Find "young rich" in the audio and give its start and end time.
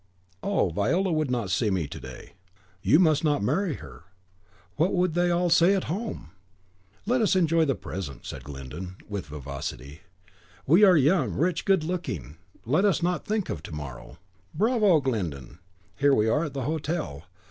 10.97-11.65